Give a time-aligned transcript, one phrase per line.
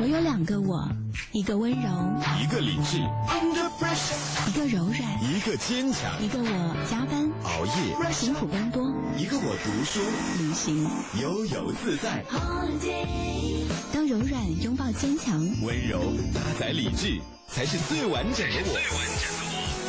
[0.00, 0.88] 我有两个我，
[1.32, 1.88] 一个温柔，
[2.42, 2.98] 一个理智，
[4.48, 10.00] 一个柔软，一个坚强，一个我加班熬夜，辛苦奔波，一个我读书
[10.38, 10.88] 旅行，
[11.20, 12.24] 悠游自在。
[13.92, 16.00] 当柔软拥抱坚强，温柔
[16.34, 18.80] 搭载理智，才是最完整的我。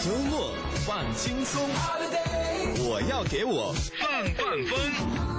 [0.04, 0.52] 周末
[0.86, 1.62] 放轻松，
[2.88, 5.31] 我要给我放放风。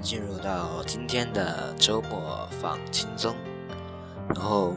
[0.00, 3.34] 进入到今天的周末放轻松。
[4.28, 4.74] 然后，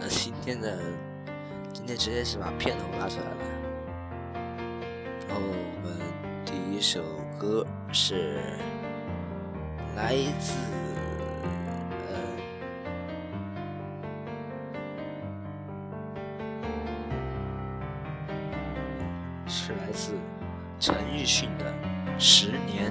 [0.00, 0.78] 呃，今天的
[1.72, 3.36] 今天直接是把片头拉出来了。
[5.28, 5.98] 然后我们
[6.44, 7.02] 第一首
[7.38, 8.40] 歌是
[9.96, 10.54] 来自
[19.46, 20.12] 是来自
[20.80, 21.66] 陈奕迅的
[22.18, 22.90] 《十年》。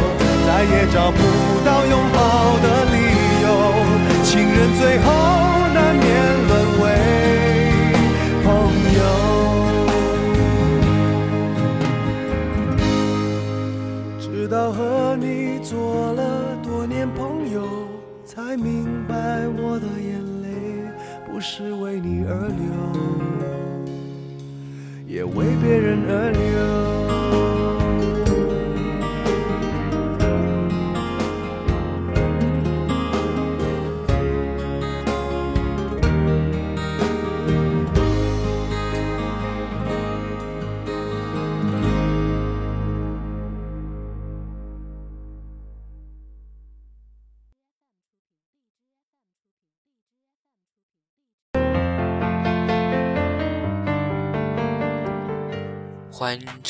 [0.61, 1.17] 再也找不
[1.65, 2.70] 到拥抱的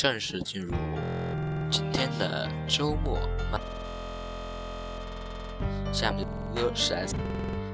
[0.02, 0.74] 正式进入
[1.70, 3.20] 今天的周末。
[5.92, 7.14] 下面的歌是来自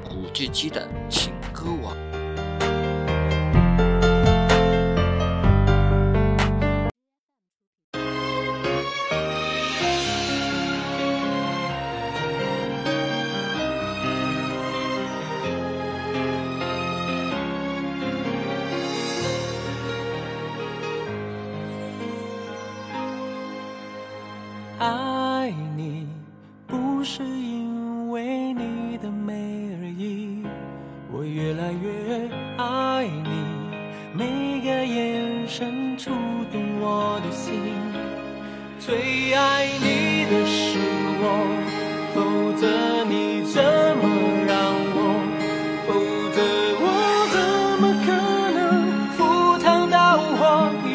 [0.04, 1.96] 古巨基的《情歌王》。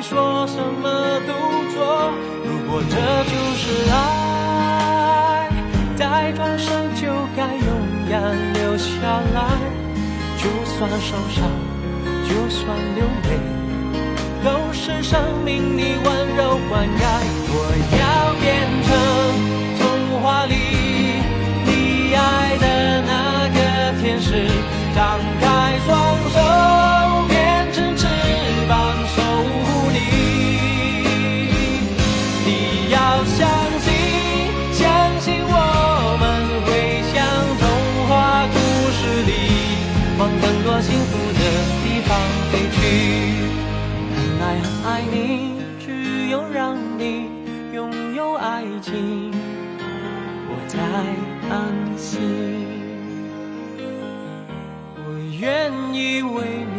[0.04, 1.34] 说什么都
[1.74, 2.12] 做。
[2.44, 5.50] 如果这就是爱，
[5.96, 7.08] 再转身就
[7.38, 7.66] 该勇
[8.12, 8.92] 敢留下
[9.34, 9.40] 来。
[10.38, 11.50] 就算受伤，
[12.28, 13.40] 就算流泪，
[14.44, 17.02] 都是生命里温柔灌溉。
[17.48, 17.56] 我
[18.02, 18.04] 要
[18.42, 18.44] 变
[18.84, 18.92] 成
[19.80, 19.82] 童
[20.22, 20.54] 话里
[21.66, 22.66] 你爱的
[23.08, 23.58] 那个
[24.02, 24.52] 天使，
[24.94, 25.18] 张
[40.84, 41.42] 幸福的
[41.82, 42.12] 地方
[42.52, 42.78] 飞去。
[44.16, 45.16] 很爱很爱你，
[45.80, 45.86] 只
[46.28, 47.02] 有让你
[47.74, 49.32] 拥有爱情，
[50.50, 50.78] 我才
[51.50, 51.54] 安
[51.98, 52.12] 心。
[54.98, 55.08] 我
[55.40, 56.36] 愿意为
[56.76, 56.78] 你，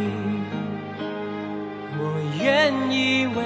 [1.97, 2.01] 我
[2.43, 2.43] 愿
[2.91, 3.39] 意为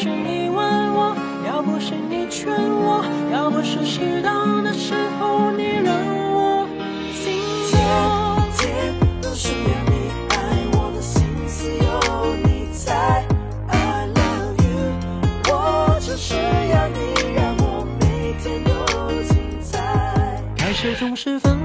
[0.00, 0.56] 是你问
[0.94, 1.14] 我，
[1.46, 5.94] 要不是你劝我，要不是适当的时候你让
[6.32, 6.66] 我
[7.12, 7.36] 心
[7.70, 7.78] 动。
[8.56, 10.32] 天都需要你爱，
[10.72, 13.26] 我的心思有你在。
[13.68, 14.96] I love you，
[15.52, 18.70] 我就是要你让我每天都
[19.24, 20.42] 精彩。
[20.56, 21.59] 开始总是分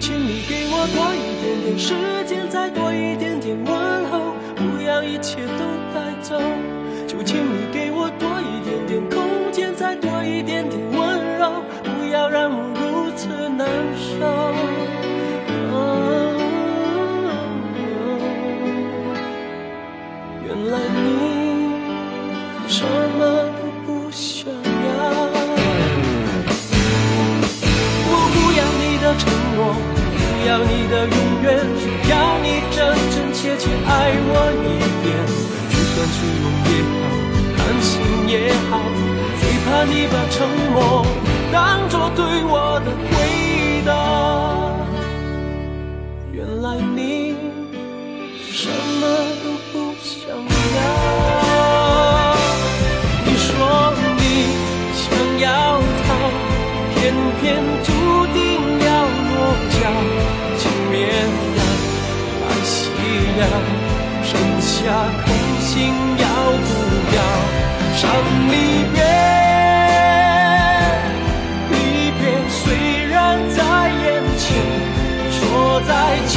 [0.00, 1.92] 请你给我多一点点时
[2.24, 6.77] 间，再多一点点问候，不要一切都带走。
[30.90, 31.46] 的永远，
[31.78, 32.76] 只要你真
[33.10, 33.88] 真切切爱
[34.26, 34.30] 我
[34.64, 34.66] 一
[35.04, 35.06] 点。
[35.70, 36.98] 就算虚荣也好，
[37.58, 37.90] 安心
[38.28, 38.32] 也
[38.68, 38.72] 好，
[39.38, 40.36] 最怕你把承
[40.72, 40.76] 诺
[41.52, 43.12] 当作对我的回
[64.88, 65.28] 啊，痛
[65.60, 66.24] 心要
[66.64, 66.68] 不
[67.14, 67.18] 要
[67.98, 68.02] 唱
[68.48, 68.52] 离
[68.94, 68.96] 别？
[71.70, 71.74] 离
[72.18, 72.56] 别虽
[73.06, 73.16] 然
[73.50, 73.58] 在
[73.90, 74.06] 眼
[74.38, 74.46] 前，
[75.30, 75.38] 说
[75.86, 75.90] 再
[76.26, 76.36] 见，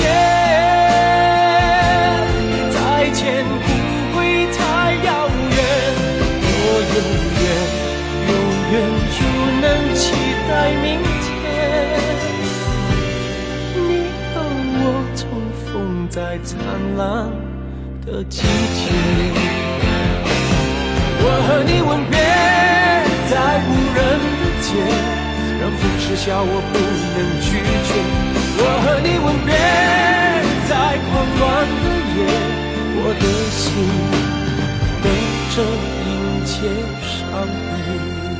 [2.72, 2.76] 再
[3.12, 3.66] 见不
[4.18, 4.20] 会
[4.52, 4.60] 太
[5.06, 5.58] 遥远。
[6.44, 6.54] 我
[6.92, 6.96] 永
[7.40, 7.44] 远，
[8.28, 8.32] 永
[8.74, 8.74] 远
[9.16, 9.18] 就
[9.62, 9.66] 能
[9.96, 10.02] 期
[10.50, 10.86] 待明
[11.22, 11.32] 天，
[13.88, 13.90] 你
[14.34, 14.36] 和
[14.84, 14.84] 我
[15.16, 15.20] 重
[15.64, 15.72] 逢
[16.10, 16.52] 在灿
[16.98, 17.41] 烂。
[18.30, 18.90] 季节
[21.24, 22.20] 我和你吻别
[23.30, 23.34] 在
[23.68, 24.00] 无人
[24.40, 24.68] 的街
[25.60, 26.76] 让风痴笑我不
[27.14, 27.50] 能拒
[27.88, 27.90] 绝。
[28.58, 29.50] 我和你吻别
[30.68, 30.72] 在
[31.08, 31.42] 狂乱
[31.84, 31.86] 的
[32.16, 32.18] 夜
[32.98, 33.62] 我的心
[35.02, 35.06] 等
[35.54, 35.56] 着
[36.06, 36.10] 迎
[36.46, 36.54] 接
[37.02, 38.31] 伤悲。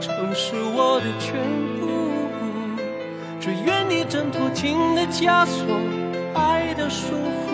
[0.00, 1.34] 曾是我的全
[1.80, 1.86] 部
[3.40, 5.66] 只愿你挣脱情的枷锁
[6.34, 7.48] 爱的束缚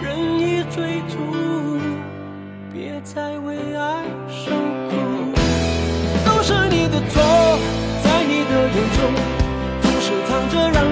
[0.00, 1.18] 任意追逐
[2.72, 4.52] 别再为爱受
[4.88, 5.32] 苦。
[6.24, 7.22] 都是你的错
[8.02, 9.14] 在你的眼中
[9.80, 10.91] 总是藏着让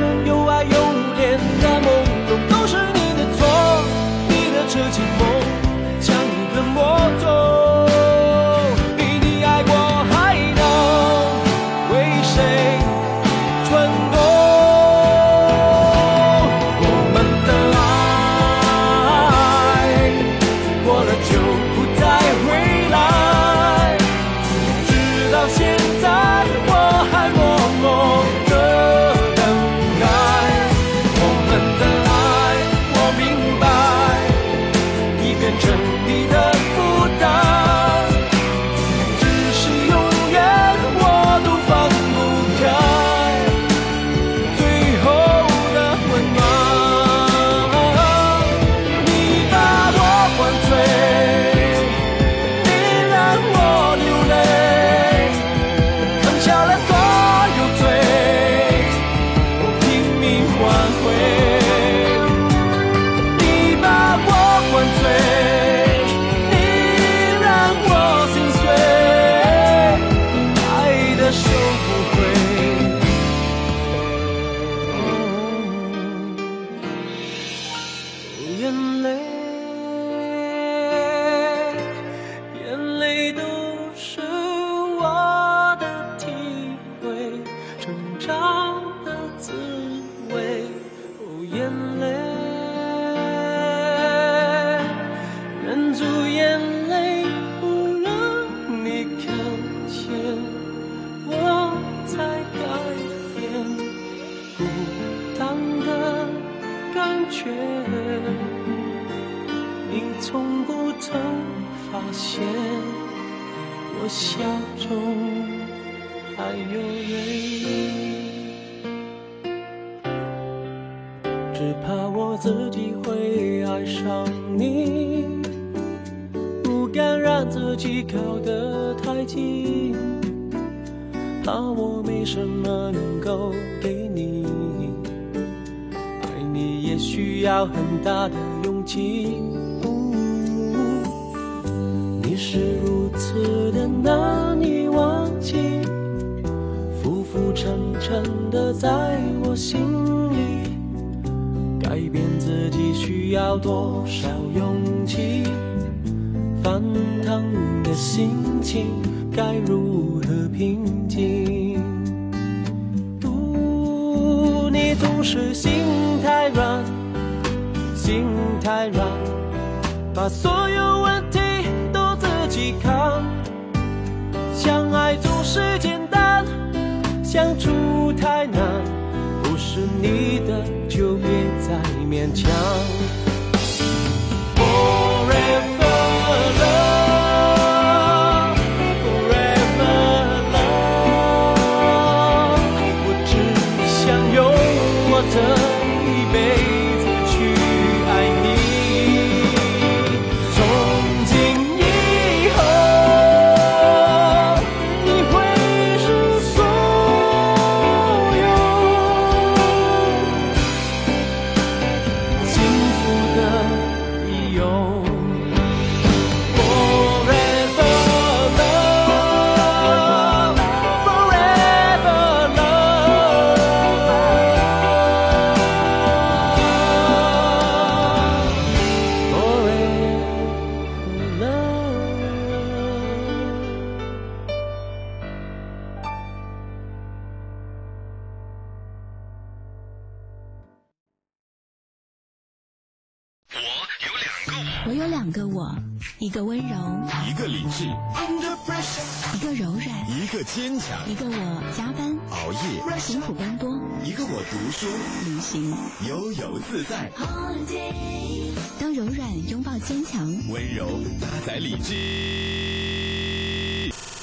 [260.50, 260.84] 温柔
[261.20, 261.94] 搭载理智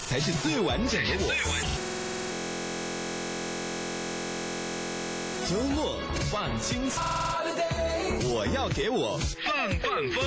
[0.10, 1.34] 才是最完整的我。
[5.50, 5.98] 周末
[6.30, 7.02] 放轻松
[8.30, 10.22] 我要给我放放风。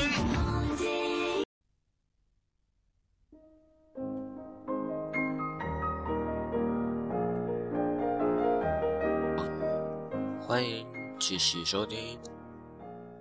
[10.40, 10.86] 欢迎
[11.18, 12.18] 继续收听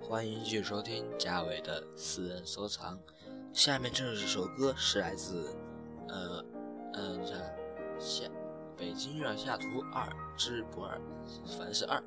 [0.09, 2.99] 欢迎继续收听嘉伟的私人收藏。
[3.53, 5.55] 下面这首歌是来自，
[6.07, 6.43] 呃，
[6.93, 7.35] 呃，这
[8.03, 8.27] 下
[8.75, 10.99] 北京月下图二之不二，
[11.55, 12.03] 凡是二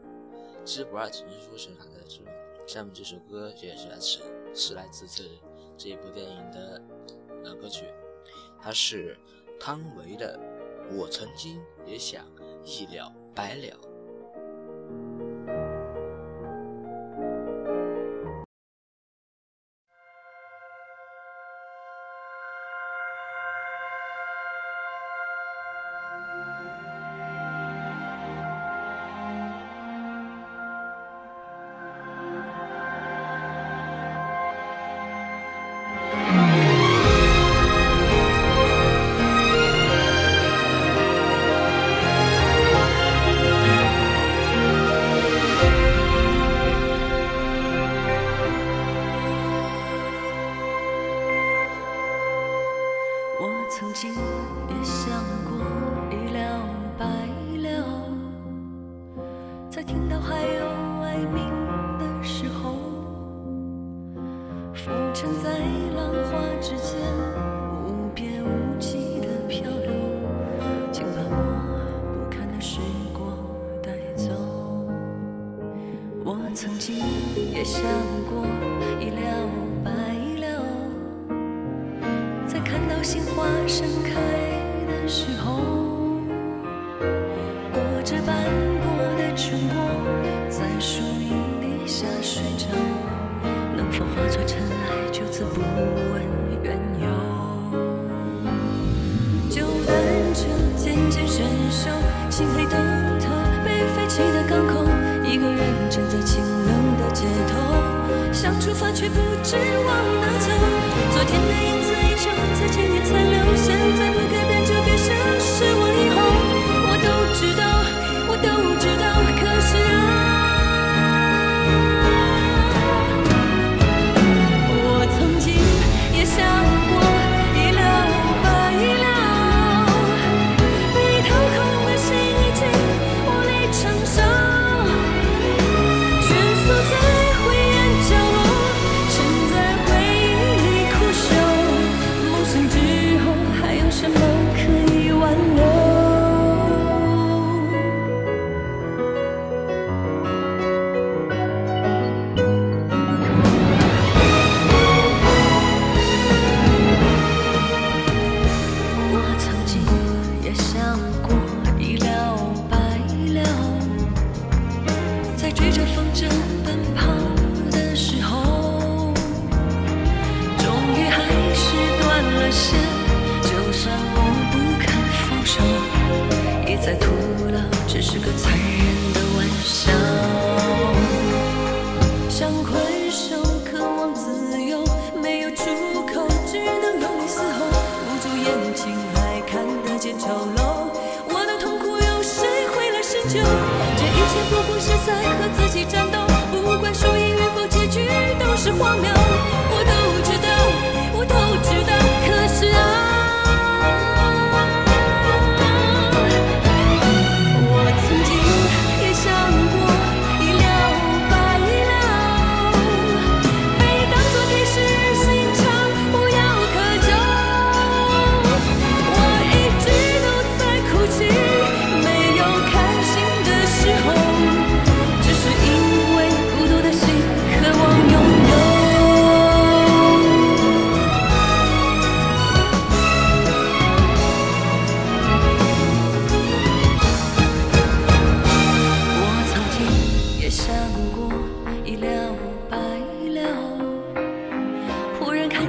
[0.64, 2.24] 之不二，只是说是他的这。
[2.66, 4.18] 下面这首歌也是来自
[4.52, 5.22] 是来自这
[5.78, 6.82] 这一部电影的
[7.44, 7.84] 呃歌曲，
[8.60, 9.16] 它是
[9.60, 10.36] 汤唯的
[10.96, 12.26] 《我曾经也想
[12.64, 13.68] 一了百了》。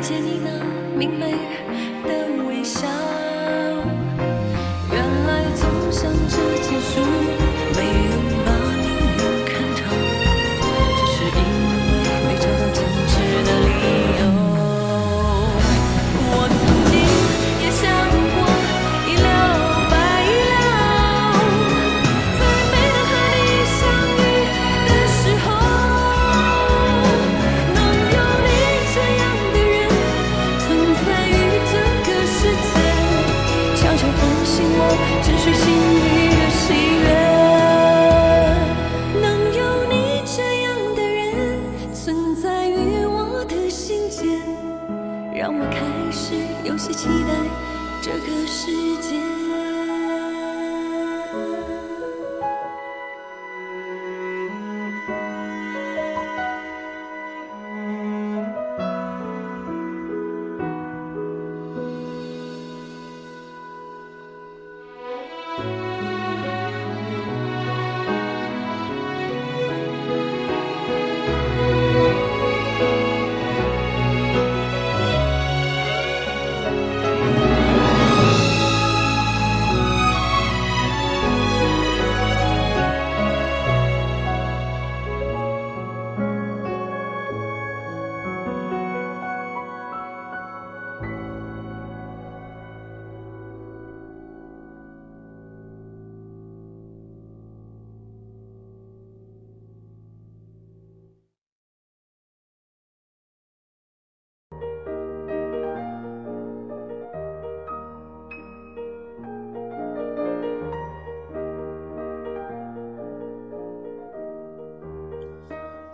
[0.03, 0.51] 见你那
[0.97, 1.31] 明媚
[2.05, 2.85] 的微笑。
[4.91, 7.02] 原来总想着结束。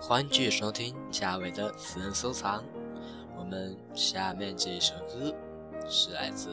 [0.02, 2.64] 欢迎继续收听嘉伟的私人收藏。
[3.38, 5.36] 我们下面这一首歌
[5.90, 6.50] 是来自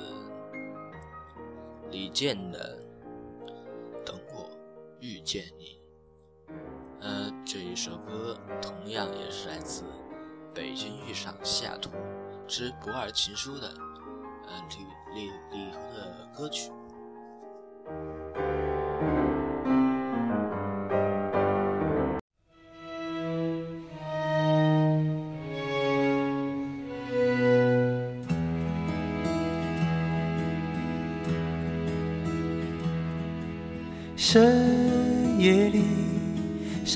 [1.91, 2.77] 李健的
[4.05, 4.51] 《等我
[4.99, 5.81] 遇见你》，
[7.01, 9.85] 呃，这一首歌同样也是来自
[10.53, 11.91] 《北京遇上西雅图
[12.49, 13.69] 之不二情书》的
[14.49, 14.61] 呃
[15.15, 16.73] 李李李健的歌曲。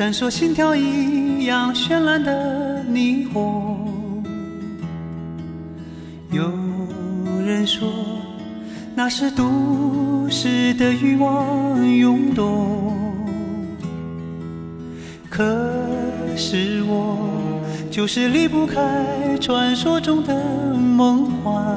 [0.01, 4.25] 闪烁心跳一样绚烂的霓虹
[6.33, 6.51] 有
[7.45, 7.87] 人说
[8.95, 12.97] 那是都市的欲望涌动
[15.29, 15.45] 可
[16.35, 17.19] 是我
[17.91, 20.35] 就是离不开传说中的
[20.75, 21.77] 梦幻。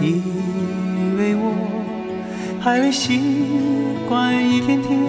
[0.00, 0.22] 因
[1.18, 1.52] 为我
[2.58, 3.20] 还未习
[4.08, 5.07] 惯一天天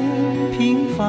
[0.99, 1.07] 灯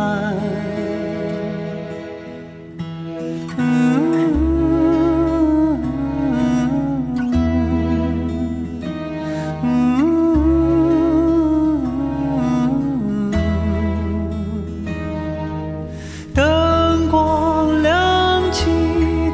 [17.10, 18.70] 光亮起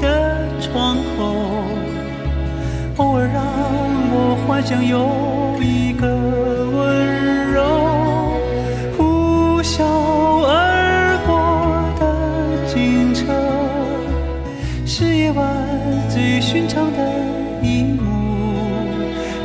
[0.00, 1.36] 的窗口，
[2.96, 3.44] 偶尔让
[4.10, 5.25] 我幻想有。
[14.88, 15.44] 是夜晚
[16.08, 16.98] 最寻常的
[17.60, 18.02] 一幕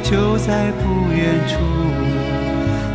[0.04, 1.58] 就在不远处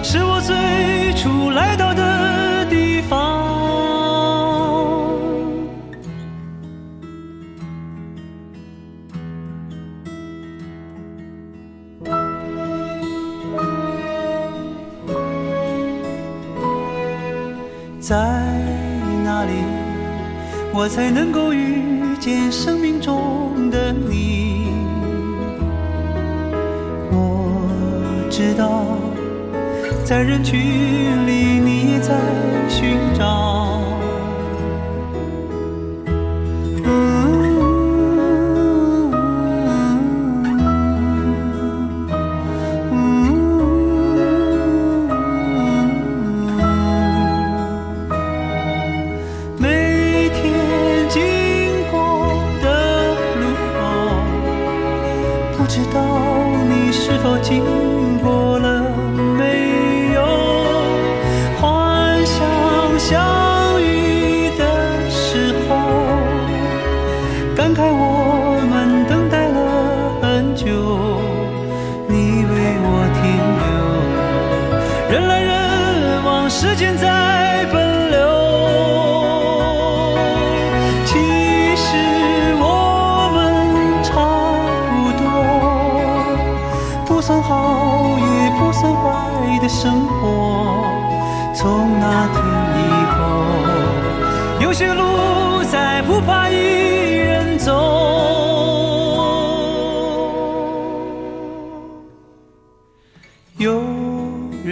[0.01, 3.67] 是我最初来到的地方。
[17.99, 18.15] 在
[19.25, 19.53] 哪里
[20.73, 21.76] 我才能够与
[22.27, 24.67] 见生命中的你？
[27.13, 28.85] 我知道，
[30.05, 30.59] 在人群
[31.25, 32.19] 里，你也在
[32.69, 33.56] 寻找。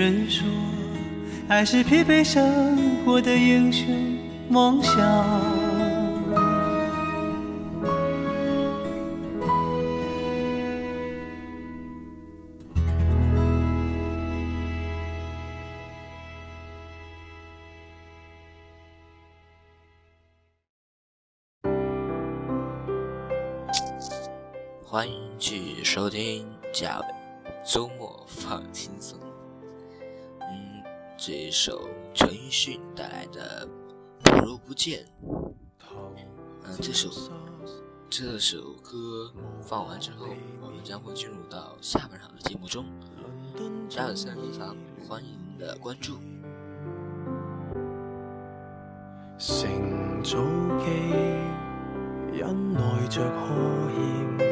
[0.04, 0.46] 人说，
[1.48, 4.18] 爱是疲惫生活的英雄
[4.50, 4.94] 梦想。
[24.86, 27.00] 欢迎继续收听假
[27.64, 28.03] 周末
[31.26, 33.66] 这一首陈奕迅带来的
[34.30, 35.06] 《不如不见》。
[36.66, 37.08] 嗯，这首
[38.10, 39.32] 这首歌
[39.62, 40.26] 放完之后，
[40.60, 42.84] 我们将会进入到下半场的节目中。
[43.88, 44.76] 加油三分堂，
[45.08, 46.18] 欢迎您的关注。
[49.38, 50.36] 成早
[50.78, 50.90] 記，
[52.38, 54.46] 忍耐着呵欠，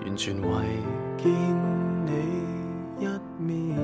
[0.00, 0.82] 完全為
[1.18, 1.30] 見
[2.04, 2.10] 你
[2.98, 3.06] 一
[3.40, 3.78] 面，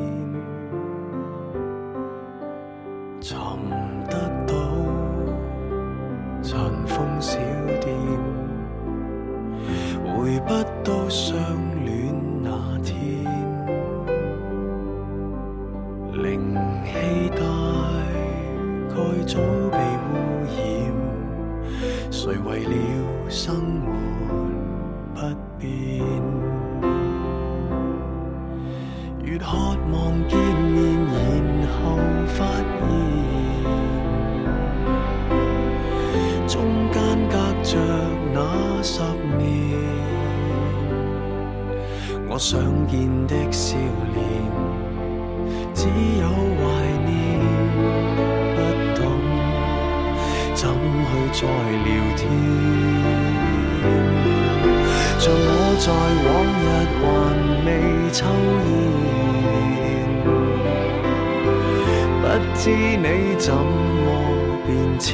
[55.81, 55.95] 在往
[56.59, 56.67] 日
[57.01, 57.07] 還
[57.65, 57.69] 未
[58.11, 58.27] 抽
[58.67, 58.69] 烟，
[62.21, 62.25] 不
[62.57, 63.07] 知你
[63.39, 64.09] 怎麼
[64.67, 65.07] 變遷，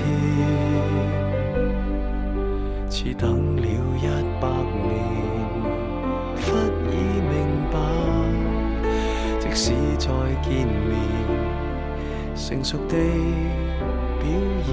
[2.88, 3.22] 似等
[3.57, 4.03] 了一
[4.40, 4.42] 百
[4.88, 4.90] 年，
[6.35, 6.42] 忽
[6.90, 7.33] 已明
[7.70, 7.74] 白。
[9.38, 9.62] 即使
[9.98, 10.09] 再
[10.42, 10.92] 見面，
[12.35, 12.96] 成熟地
[14.18, 14.24] 表
[14.66, 14.72] 演，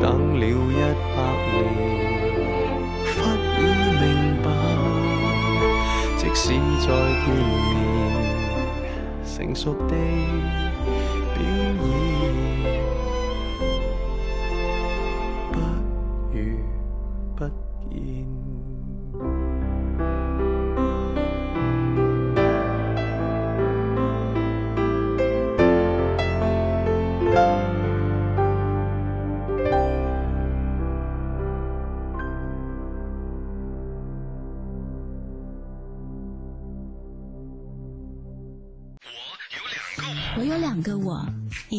[0.00, 0.52] 等了一
[1.14, 1.18] 百
[1.52, 1.56] 年，
[3.04, 3.10] 忽
[3.58, 3.60] 已
[4.00, 4.04] 明
[4.42, 4.46] 白，
[6.16, 6.42] 即使
[6.80, 6.86] 再
[7.24, 7.26] 见
[7.72, 7.74] 面，
[9.24, 9.92] 成熟的
[11.34, 11.40] 表
[11.84, 11.90] 演。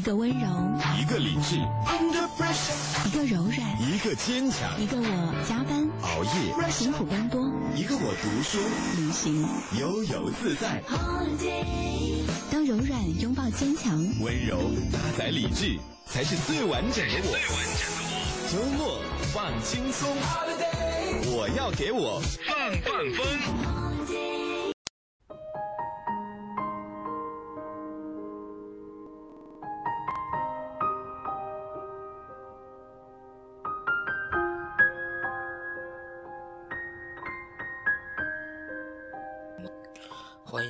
[0.04, 0.46] 一个温柔，
[1.00, 1.56] 一个理智，
[3.08, 4.70] 一个柔软，一个坚强。
[4.78, 7.40] 一个我加班熬夜，辛苦奔波；
[7.74, 8.60] 一个我读书
[8.98, 9.48] 旅行，
[9.80, 10.84] 悠游自在。
[12.52, 14.58] 当柔软拥抱坚强，温柔
[14.92, 17.22] 搭载理智，才是最完整的。
[17.24, 17.38] 我
[18.52, 19.00] 周末
[19.32, 20.10] 放轻松，
[21.32, 23.83] 我要给我放放风。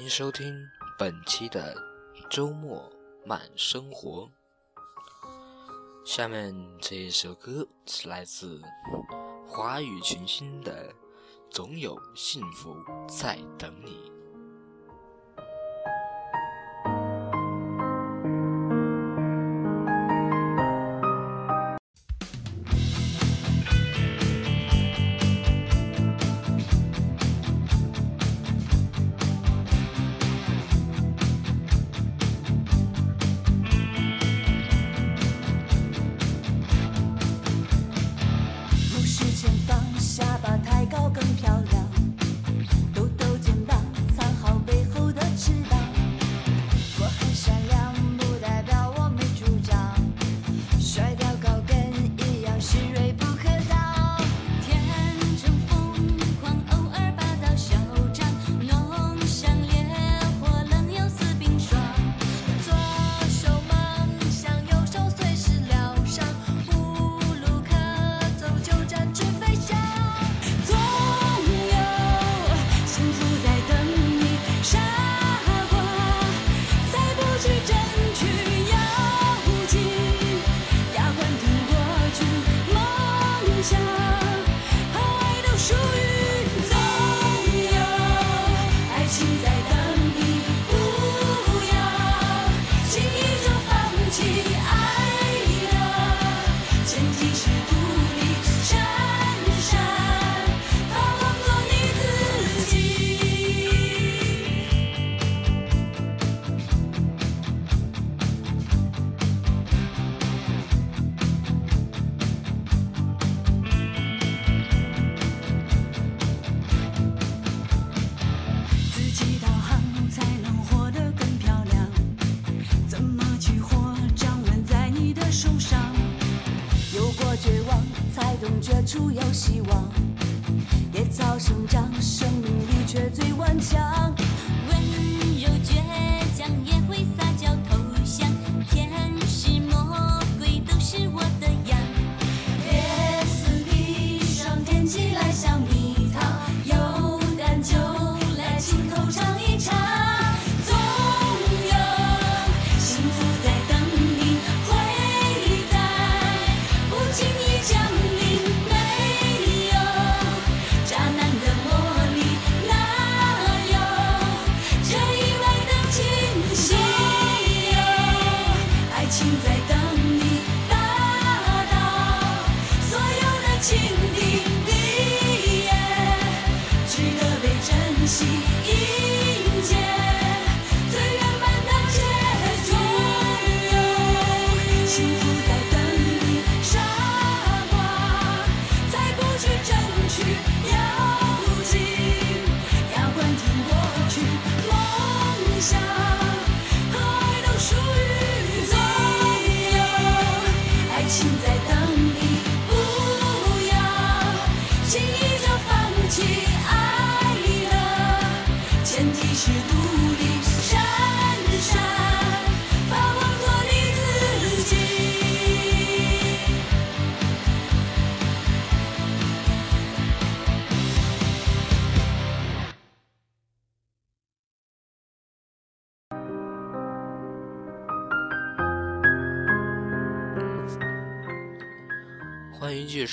[0.03, 1.73] 欢迎收听本期的
[2.29, 2.91] 周末
[3.25, 4.29] 慢生活。
[6.03, 8.61] 下面这一首歌是来自
[9.47, 10.93] 华语群星的
[11.49, 12.75] 总有幸福
[13.07, 14.12] 在等你。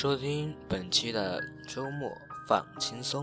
[0.01, 1.39] 收听本期的
[1.69, 2.11] 周末
[2.49, 3.23] 放轻松。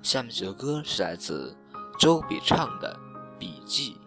[0.00, 1.54] 下面这首歌是来自
[1.98, 2.98] 周笔畅的
[3.38, 3.98] 笔记。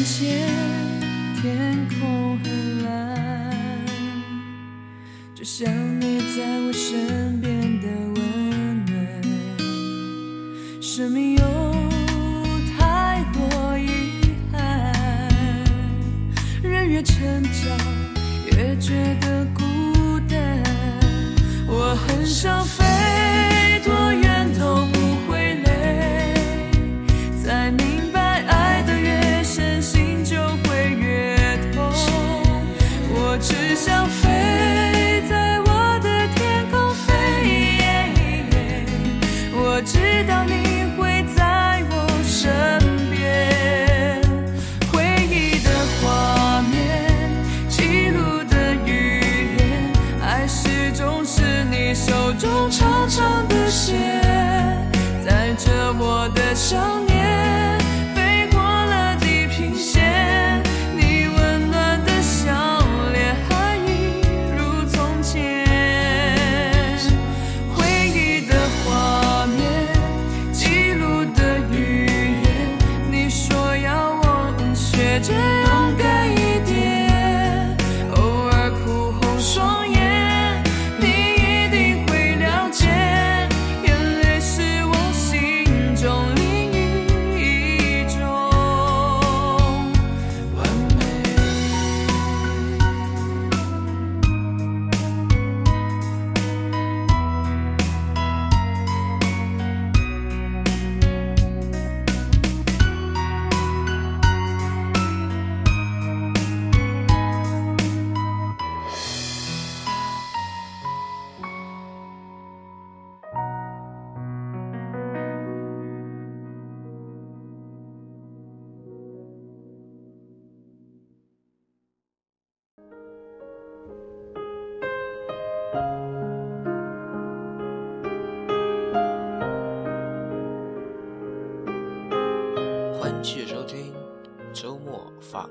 [0.00, 0.48] 看见
[1.42, 3.84] 天空很蓝，
[5.34, 5.70] 就像
[6.00, 7.86] 你在我身边的
[8.16, 8.96] 温暖。
[10.80, 11.44] 生命有
[12.78, 13.90] 太多遗
[14.50, 15.28] 憾，
[16.62, 17.78] 人越成长
[18.56, 20.62] 越觉得孤单。
[21.68, 22.79] 我很想。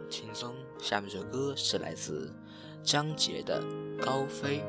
[0.10, 2.34] 轻松下面这首歌是来自
[2.84, 3.64] 张杰的
[4.01, 4.64] 高飞。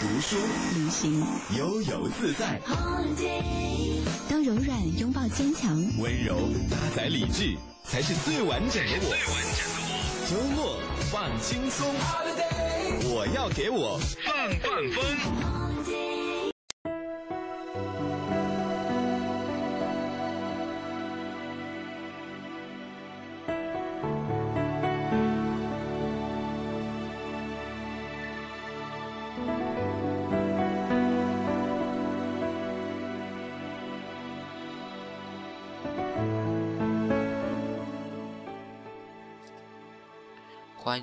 [0.00, 0.34] 读书、
[0.74, 1.22] 旅行，
[1.58, 2.58] 悠游自在。
[4.30, 6.34] 当柔软拥抱坚强，温柔
[6.70, 9.00] 搭载理智，才是最完整的我。
[9.00, 9.20] 最完
[9.52, 9.92] 整的我，
[10.30, 10.80] 周末
[11.12, 11.86] 放轻松，
[13.14, 15.04] 我要给我放放风。
[15.84, 16.19] Holiday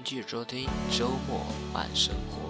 [0.04, 1.42] 继续收听周末
[1.74, 2.48] 慢生活。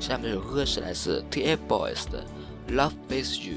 [0.00, 2.24] 下面这首歌是来自 tfboys 的
[2.68, 3.54] love with you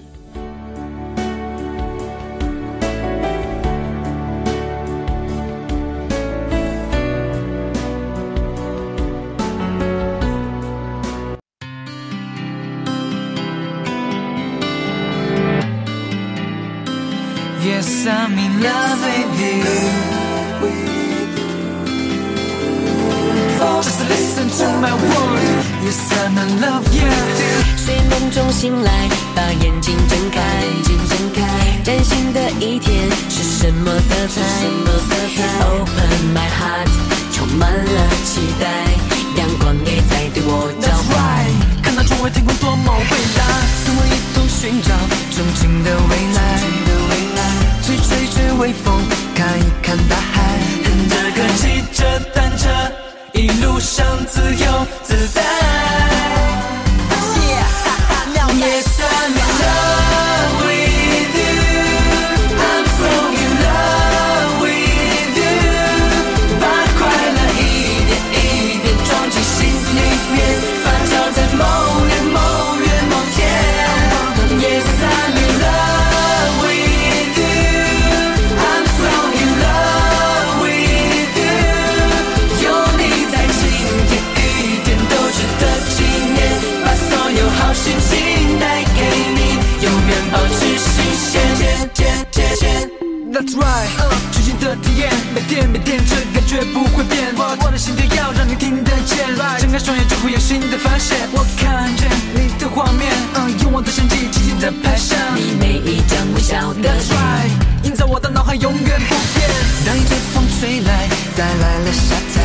[106.81, 107.49] that's right，
[107.83, 109.49] 印在我的脑海永远不变。
[109.85, 112.35] 当一阵风吹来，带来了夏天，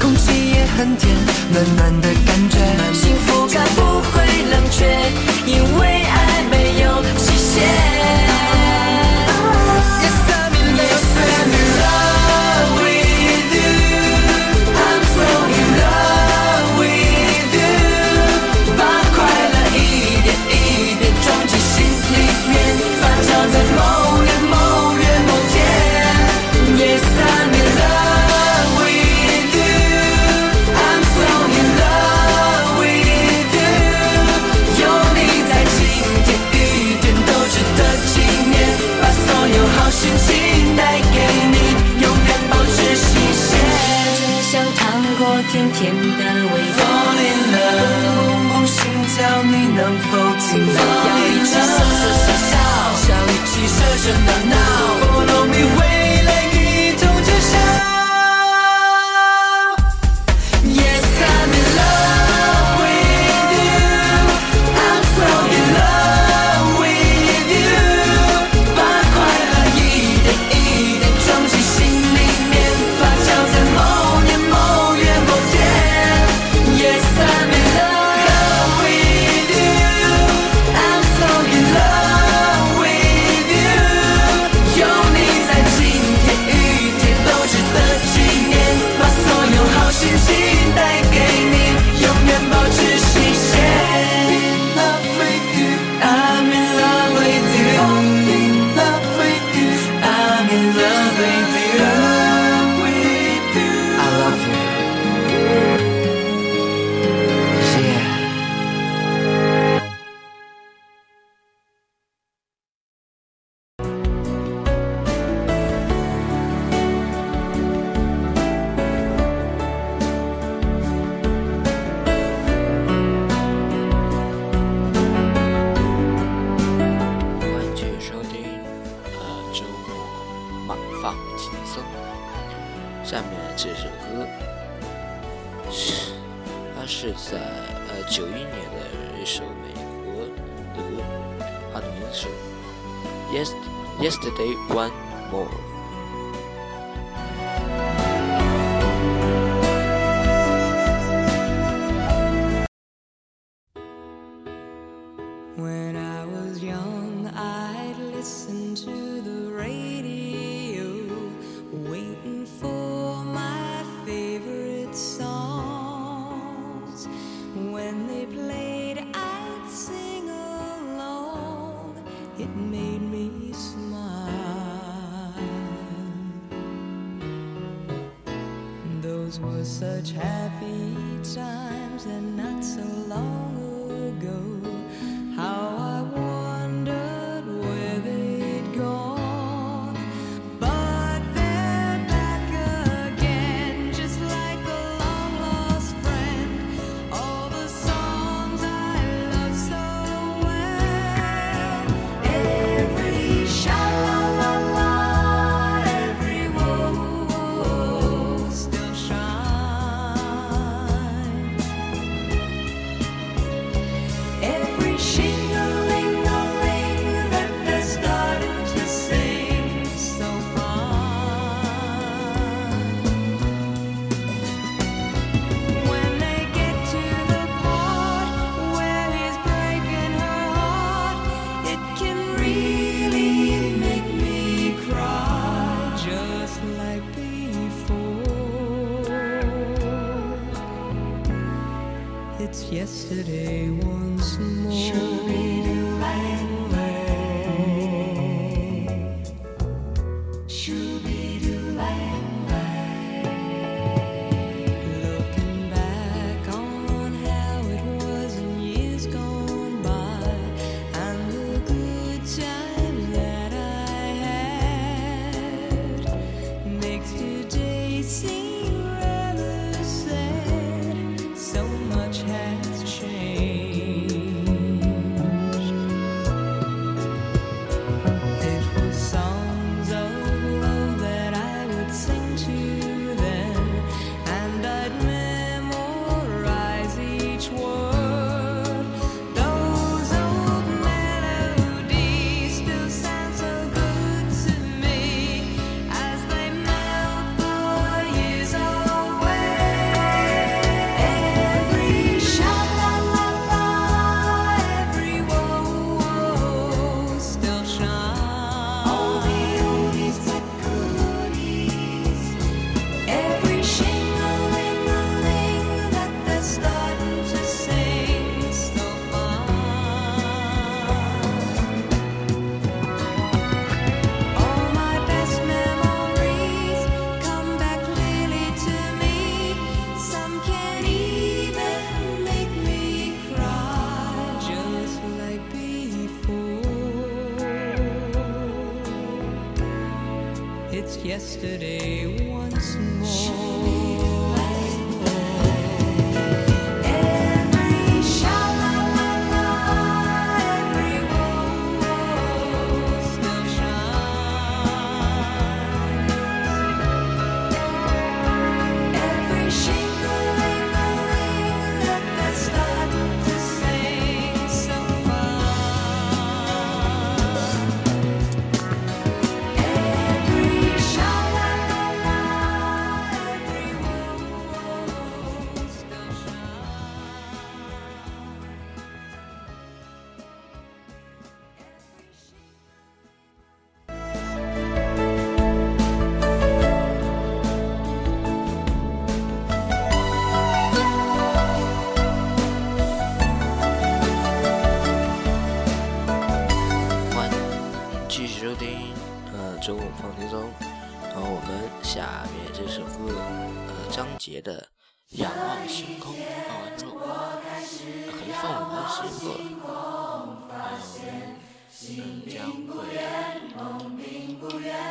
[0.00, 1.14] 空气也很甜，
[1.52, 2.73] 暖暖的感觉。
[50.56, 50.60] 要
[51.18, 54.63] 一起傻傻笑笑，要一起傻傻闹闹。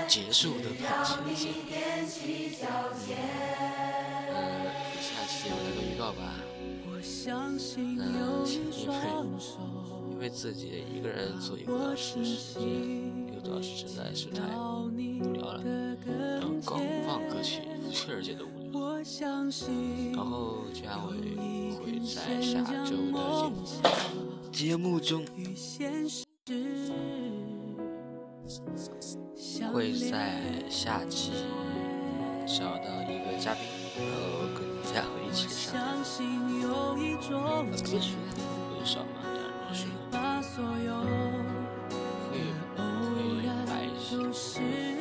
[0.07, 1.17] 结束的表情。
[4.29, 4.35] 嗯，
[5.01, 6.21] 下期有那个预告吧。
[6.85, 7.01] 嗯，
[7.65, 8.93] 因为
[10.11, 12.13] 因为自己一个人做一个多长时
[12.53, 12.61] 间，
[13.33, 14.89] 有多实在是太无
[15.33, 15.61] 聊了。
[16.41, 18.71] 要播放歌曲，确实觉得无聊。
[20.13, 20.63] 然后
[21.77, 23.19] 会在下周的。
[24.51, 25.27] 节目节目
[26.45, 27.22] 中。
[29.73, 30.39] 会在
[30.69, 31.31] 下期
[32.45, 33.47] 找到一些
[44.17, 44.59] 都实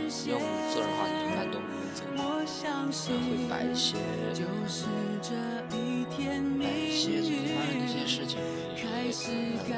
[0.09, 0.41] 现用。
[0.71, 3.97] 自然话一般都不会走，我相信会摆一些
[4.33, 4.87] 就是
[5.21, 5.35] 这
[5.77, 8.39] 一天，命摆一些最近发生的一些事情，
[8.77, 9.75] 开始会改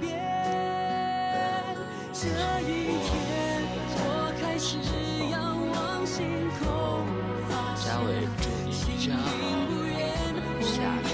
[0.00, 0.35] 变。
[2.26, 3.62] 这一天，
[3.94, 4.76] 我开始
[5.30, 5.34] 仰
[5.70, 6.26] 望星
[6.58, 6.66] 空，
[7.48, 9.16] 发嘉伟现祝你一觉好，
[9.68, 9.94] 不远，
[10.60, 10.74] 下
[11.06, 11.08] 周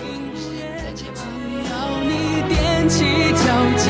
[0.79, 1.21] 再见吧。
[1.69, 2.11] 要你
[2.49, 3.85] 踮起